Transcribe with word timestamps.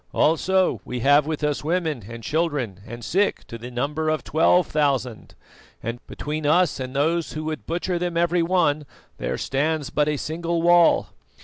Also 0.15 0.81
we 0.83 1.01
have 1.01 1.27
with 1.27 1.43
us 1.43 1.63
women 1.63 2.05
and 2.09 2.23
children 2.23 2.79
and 2.87 3.05
sick 3.05 3.45
to 3.45 3.59
the 3.59 3.69
number 3.69 4.09
of 4.09 4.23
twelve 4.23 4.65
thousand, 4.65 5.35
and 5.83 5.99
between 6.07 6.43
us 6.43 6.79
and 6.79 6.95
those 6.95 7.33
who 7.33 7.43
would 7.43 7.67
butcher 7.67 7.99
them 7.99 8.17
every 8.17 8.41
one 8.41 8.87
there 9.19 9.37
stands 9.37 9.91
but 9.91 10.07
a 10.09 10.17
single 10.17 10.63
wall. 10.63 11.09